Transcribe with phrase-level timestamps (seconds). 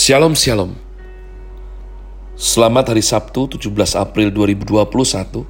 [0.00, 0.72] Shalom Shalom.
[2.32, 5.44] Selamat hari Sabtu 17 April 2021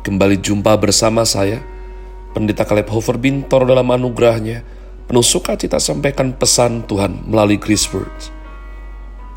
[0.00, 1.60] Kembali jumpa bersama saya
[2.32, 4.64] Pendeta Caleb Hofer Bintor dalam anugerahnya
[5.04, 8.32] Penuh sukacita sampaikan pesan Tuhan melalui Chris Words.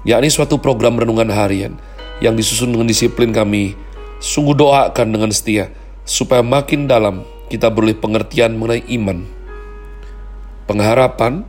[0.08, 1.76] Yakni suatu program renungan harian
[2.24, 3.76] yang disusun dengan disiplin kami
[4.24, 5.68] sungguh doakan dengan setia
[6.08, 9.28] supaya makin dalam kita beroleh pengertian mengenai iman.
[10.64, 11.44] Pengharapan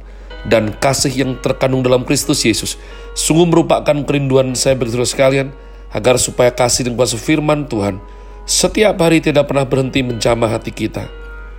[0.47, 2.79] dan kasih yang terkandung dalam Kristus Yesus
[3.19, 5.49] sungguh merupakan kerinduan saya bagi saudara sekalian
[5.91, 7.99] agar supaya kasih dan kuasa firman Tuhan
[8.47, 11.11] setiap hari tidak pernah berhenti menjamah hati kita,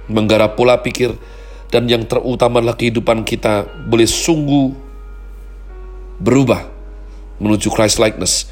[0.07, 1.11] menggarap pola pikir,
[1.67, 4.71] dan yang terutama adalah kehidupan kita boleh sungguh
[6.23, 6.63] berubah
[7.43, 8.47] menuju Christ likeness.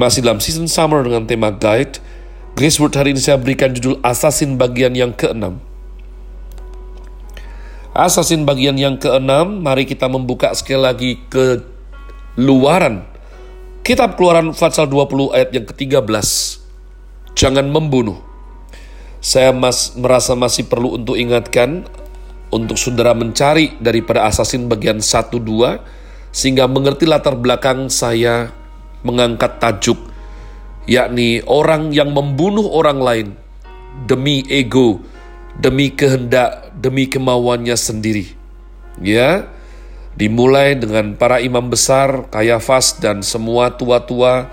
[0.00, 2.00] Masih dalam season summer dengan tema guide,
[2.56, 5.60] Grace Word hari ini saya berikan judul Assassin bagian yang keenam.
[7.98, 11.66] Asasin bagian yang keenam, mari kita membuka sekali lagi ke
[12.38, 13.02] luaran.
[13.82, 16.06] Kitab keluaran pasal 20 ayat yang ke-13.
[17.34, 18.22] Jangan membunuh.
[19.18, 21.90] Saya mas, merasa masih perlu untuk ingatkan
[22.54, 28.54] untuk saudara mencari daripada asasin bagian 1 2 sehingga mengerti latar belakang saya
[29.02, 29.98] mengangkat tajuk
[30.86, 33.28] yakni orang yang membunuh orang lain
[34.06, 35.02] demi ego
[35.58, 38.34] demi kehendak, demi kemauannya sendiri.
[38.98, 39.46] Ya,
[40.18, 44.50] dimulai dengan para imam besar, Kayafas dan semua tua-tua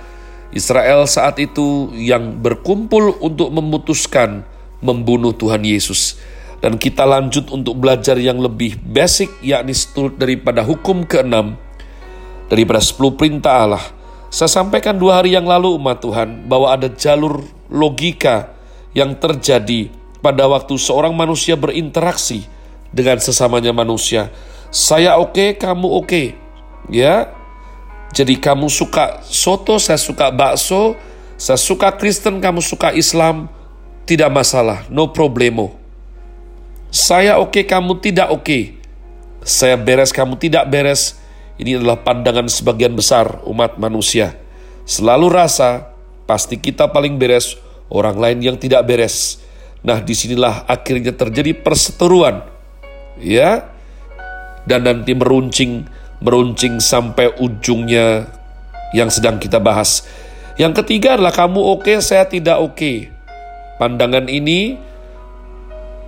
[0.53, 4.45] Israel saat itu yang berkumpul untuk memutuskan
[4.81, 6.17] membunuh Tuhan Yesus.
[6.61, 11.61] Dan kita lanjut untuk belajar yang lebih basic yakni seturut daripada hukum keenam
[12.49, 13.85] daripada sepuluh perintah Allah.
[14.33, 18.55] Saya sampaikan dua hari yang lalu umat Tuhan bahwa ada jalur logika
[18.97, 19.91] yang terjadi
[20.25, 22.49] pada waktu seorang manusia berinteraksi
[22.89, 24.33] dengan sesamanya manusia.
[24.73, 26.07] Saya oke, okay, kamu oke.
[26.09, 26.27] Okay.
[26.89, 27.29] Ya.
[28.09, 30.97] Jadi kamu suka soto, saya suka bakso,
[31.37, 33.51] saya suka Kristen, kamu suka Islam,
[34.09, 35.77] tidak masalah, no problemo.
[36.89, 38.41] Saya oke, okay, kamu tidak oke.
[38.41, 38.63] Okay.
[39.45, 41.21] Saya beres, kamu tidak beres.
[41.61, 44.33] Ini adalah pandangan sebagian besar umat manusia.
[44.89, 45.93] Selalu rasa
[46.25, 47.59] pasti kita paling beres,
[47.93, 49.44] orang lain yang tidak beres.
[49.85, 52.41] Nah, di sinilah akhirnya terjadi perseteruan,
[53.21, 53.69] ya,
[54.65, 55.85] dan nanti meruncing,
[56.25, 58.25] meruncing sampai ujungnya
[58.97, 60.01] yang sedang kita bahas.
[60.57, 62.73] Yang ketiga adalah kamu oke, okay, saya tidak oke.
[62.73, 62.97] Okay.
[63.77, 64.73] Pandangan ini,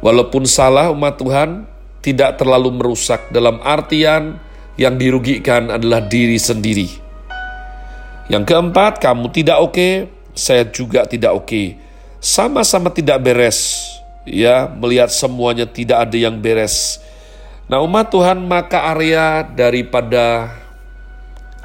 [0.01, 1.69] walaupun salah umat Tuhan,
[2.01, 4.41] tidak terlalu merusak dalam artian
[4.73, 6.89] yang dirugikan adalah diri sendiri.
[8.25, 9.93] Yang keempat, kamu tidak oke, okay,
[10.33, 11.45] saya juga tidak oke.
[11.45, 11.86] Okay
[12.19, 13.85] sama-sama tidak beres,
[14.25, 17.01] ya, melihat semuanya tidak ada yang beres.
[17.67, 20.55] Nah, umat Tuhan, maka area daripada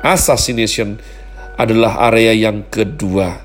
[0.02, 0.98] assassination
[1.54, 3.38] adalah area yang kedua.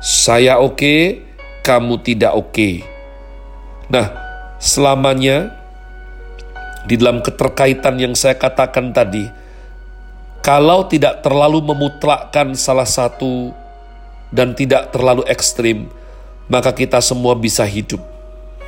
[0.00, 1.00] Saya oke, okay,
[1.62, 2.50] kamu tidak oke.
[2.50, 2.74] Okay.
[3.92, 4.08] Nah,
[4.56, 5.52] selamanya
[6.88, 9.28] di dalam keterkaitan yang saya katakan tadi,
[10.42, 13.54] kalau tidak terlalu memutlakkan salah satu
[14.34, 15.86] dan tidak terlalu ekstrim,
[16.52, 18.04] maka kita semua bisa hidup.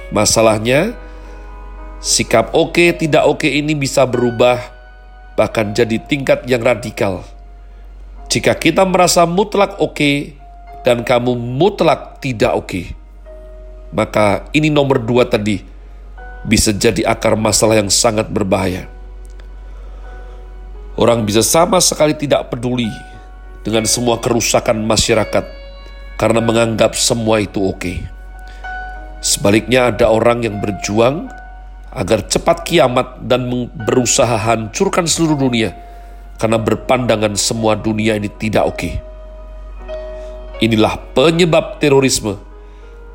[0.09, 0.97] Masalahnya,
[2.01, 4.57] sikap oke okay, tidak oke okay ini bisa berubah,
[5.37, 7.21] bahkan jadi tingkat yang radikal.
[8.33, 10.17] Jika kita merasa mutlak oke okay,
[10.81, 12.87] dan kamu mutlak tidak oke, okay,
[13.93, 15.61] maka ini nomor dua tadi
[16.49, 18.89] bisa jadi akar masalah yang sangat berbahaya.
[20.97, 22.89] Orang bisa sama sekali tidak peduli
[23.61, 25.64] dengan semua kerusakan masyarakat
[26.21, 28.01] karena menganggap semua itu oke.
[29.25, 31.33] Sebaliknya ada orang yang berjuang
[31.95, 35.73] agar cepat kiamat dan berusaha hancurkan seluruh dunia
[36.37, 38.91] karena berpandangan semua dunia ini tidak oke.
[40.63, 42.39] Inilah penyebab terorisme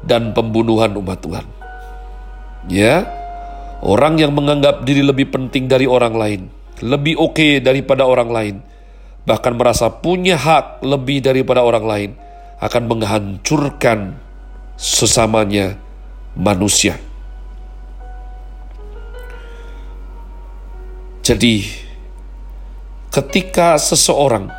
[0.04, 1.46] dan pembunuhan umat Tuhan.
[2.68, 3.08] Ya,
[3.84, 6.42] orang yang menganggap diri lebih penting dari orang lain,
[6.84, 8.56] lebih oke daripada orang lain,
[9.24, 12.10] bahkan merasa punya hak lebih daripada orang lain,
[12.60, 14.20] akan menghancurkan
[14.76, 15.80] sesamanya
[16.36, 17.00] manusia.
[21.24, 21.62] Jadi,
[23.14, 24.50] ketika seseorang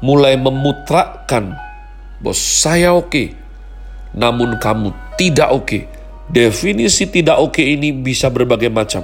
[0.00, 1.52] mulai memutrakkan
[2.22, 3.28] bos saya oke, okay,
[4.16, 4.90] namun kamu
[5.20, 5.66] tidak oke.
[5.66, 5.82] Okay.
[6.30, 9.02] Definisi tidak oke okay ini bisa berbagai macam.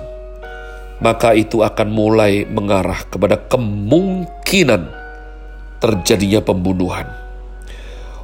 [1.03, 4.87] Maka itu akan mulai mengarah kepada kemungkinan
[5.83, 7.26] terjadinya pembunuhan.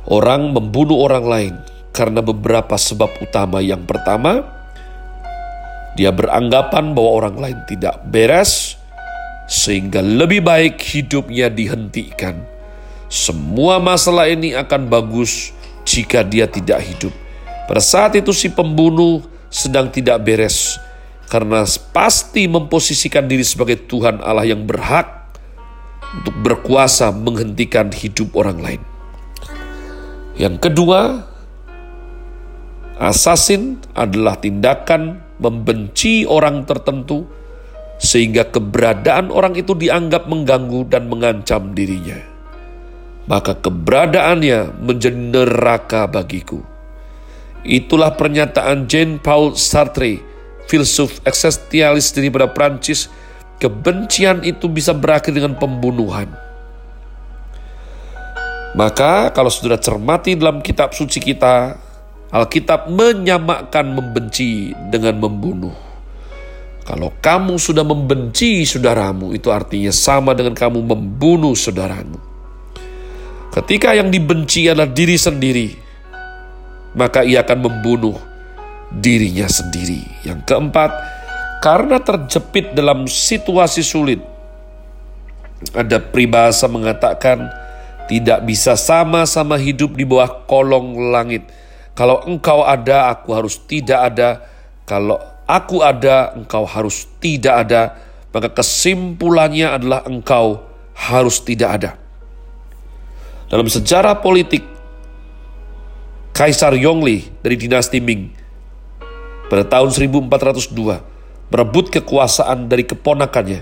[0.03, 1.55] Orang membunuh orang lain
[1.95, 3.63] karena beberapa sebab utama.
[3.63, 4.43] Yang pertama,
[5.95, 8.81] dia beranggapan bahwa orang lain tidak beres,
[9.47, 12.41] sehingga lebih baik hidupnya dihentikan.
[13.13, 15.53] Semua masalah ini akan bagus
[15.85, 17.13] jika dia tidak hidup.
[17.69, 19.21] Pada saat itu si pembunuh
[19.53, 20.81] sedang tidak beres
[21.29, 25.29] karena pasti memposisikan diri sebagai Tuhan Allah yang berhak
[26.17, 28.92] untuk berkuasa menghentikan hidup orang lain.
[30.37, 31.29] Yang kedua,
[32.97, 37.29] asasin adalah tindakan membenci orang tertentu
[38.03, 42.19] sehingga keberadaan orang itu dianggap mengganggu dan mengancam dirinya.
[43.31, 46.59] Maka keberadaannya menjadi neraka bagiku.
[47.63, 50.19] Itulah pernyataan Jean Paul Sartre,
[50.67, 53.07] filsuf eksistensialis daripada Prancis,
[53.63, 56.27] kebencian itu bisa berakhir dengan pembunuhan.
[58.73, 61.77] Maka kalau sudah cermati dalam kitab suci kita,
[62.33, 65.77] Alkitab menyamakan membenci dengan membunuh.
[66.83, 72.17] Kalau kamu sudah membenci saudaramu, itu artinya sama dengan kamu membunuh saudaramu.
[73.53, 75.69] Ketika yang dibenci adalah diri sendiri,
[76.97, 78.17] maka ia akan membunuh
[78.89, 80.01] dirinya sendiri.
[80.25, 80.91] Yang keempat,
[81.61, 84.25] karena terjepit dalam situasi sulit,
[85.77, 87.62] ada peribahasa mengatakan
[88.13, 91.49] tidak bisa sama-sama hidup di bawah kolong langit.
[91.97, 94.45] Kalau engkau ada, aku harus tidak ada.
[94.85, 95.17] Kalau
[95.49, 97.97] aku ada, engkau harus tidak ada,
[98.29, 100.61] maka kesimpulannya adalah engkau
[100.93, 101.91] harus tidak ada.
[103.49, 104.61] Dalam sejarah politik,
[106.37, 108.29] Kaisar Yongli dari dinasti Ming
[109.49, 113.61] pada tahun 1402 merebut kekuasaan dari keponakannya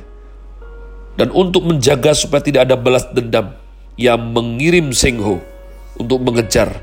[1.18, 3.59] dan untuk menjaga supaya tidak ada balas dendam,
[4.00, 5.44] ia mengirim Seng Ho
[6.00, 6.80] untuk mengejar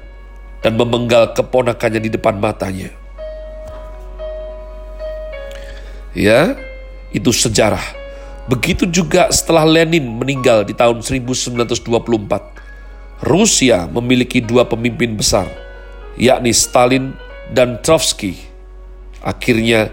[0.62, 2.94] dan memenggal keponakannya di depan matanya.
[6.14, 6.54] Ya,
[7.10, 7.81] itu sejarah.
[8.46, 11.81] Begitu juga setelah Lenin meninggal di tahun 1924.
[13.25, 15.50] Rusia memiliki dua pemimpin besar,
[16.22, 17.18] yakni Stalin
[17.50, 18.38] dan Trotsky.
[19.25, 19.90] Akhirnya,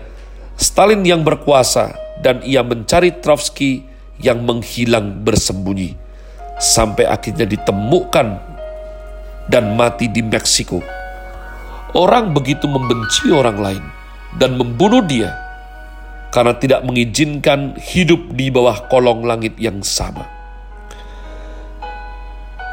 [0.61, 3.89] Stalin yang berkuasa dan ia mencari Trotsky
[4.21, 6.04] yang menghilang bersembunyi.
[6.55, 8.29] Sampai akhirnya ditemukan
[9.51, 10.81] dan mati di Meksiko.
[11.95, 13.85] Orang begitu membenci orang lain
[14.39, 15.31] dan membunuh dia
[16.35, 20.27] karena tidak mengizinkan hidup di bawah kolong langit yang sama.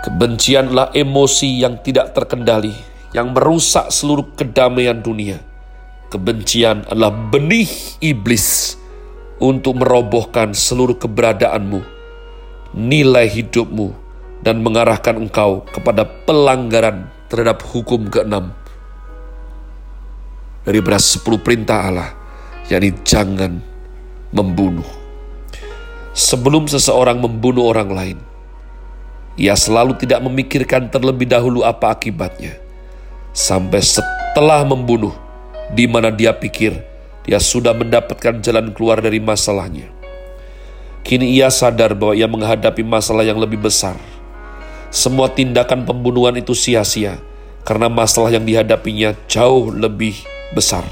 [0.02, 2.74] Kebencianlah emosi yang tidak terkendali,
[3.14, 5.38] yang merusak seluruh kedamaian dunia.
[6.10, 7.70] Kebencian adalah benih
[8.02, 8.74] iblis
[9.38, 12.01] untuk merobohkan seluruh keberadaanmu,
[12.76, 13.94] nilai hidupmu,
[14.42, 18.52] dan mengarahkan engkau kepada pelanggaran terhadap hukum keenam
[20.62, 22.10] dari beras sepuluh perintah Allah
[22.70, 23.62] yakni jangan
[24.34, 24.86] membunuh.
[26.12, 28.18] Sebelum seseorang membunuh orang lain,
[29.40, 32.60] ia selalu tidak memikirkan terlebih dahulu apa akibatnya.
[33.32, 35.16] Sampai setelah membunuh,
[35.72, 36.76] di mana dia pikir
[37.24, 40.01] dia sudah mendapatkan jalan keluar dari masalahnya.
[41.02, 43.98] Kini ia sadar bahwa ia menghadapi masalah yang lebih besar.
[44.92, 47.18] Semua tindakan pembunuhan itu sia-sia
[47.64, 50.18] karena masalah yang dihadapinya jauh lebih
[50.52, 50.84] besar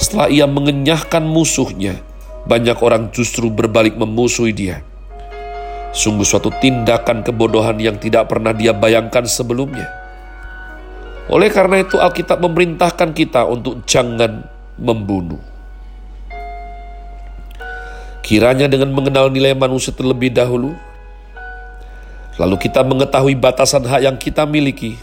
[0.00, 2.00] setelah ia mengenyahkan musuhnya,
[2.48, 4.80] banyak orang justru berbalik memusuhi dia.
[5.92, 9.84] Sungguh suatu tindakan kebodohan yang tidak pernah dia bayangkan sebelumnya.
[11.28, 14.40] Oleh karena itu Alkitab memerintahkan kita untuk jangan
[14.80, 15.49] membunuh.
[18.30, 20.70] Kiranya dengan mengenal nilai manusia terlebih dahulu,
[22.38, 24.94] lalu kita mengetahui batasan hak yang kita miliki,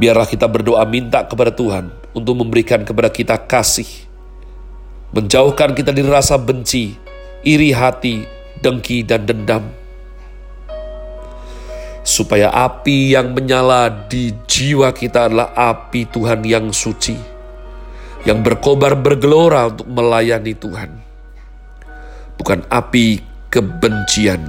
[0.00, 3.84] biarlah kita berdoa minta kepada Tuhan untuk memberikan kepada kita kasih,
[5.12, 6.96] menjauhkan kita dari rasa benci,
[7.44, 8.24] iri hati,
[8.64, 9.68] dengki, dan dendam.
[12.00, 17.20] Supaya api yang menyala di jiwa kita adalah api Tuhan yang suci,
[18.24, 21.04] yang berkobar bergelora untuk melayani Tuhan.
[22.36, 24.44] Bukan api kebencian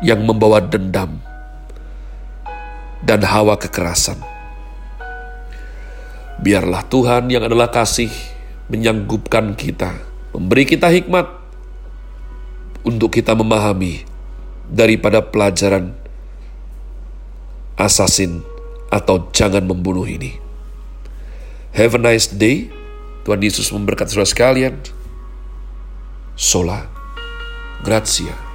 [0.00, 1.20] yang membawa dendam
[3.04, 4.20] dan hawa kekerasan
[6.40, 8.08] Biarlah Tuhan yang adalah kasih
[8.72, 9.92] menyanggupkan kita,
[10.32, 11.28] memberi kita hikmat
[12.80, 14.08] untuk kita memahami
[14.64, 15.92] daripada pelajaran
[17.76, 18.40] asasin
[18.88, 20.40] atau jangan membunuh ini.
[21.76, 22.72] Have a nice day.
[23.28, 24.80] Tuhan Yesus memberkati saudara sekalian.
[26.40, 26.88] sola
[27.82, 28.49] Grazia.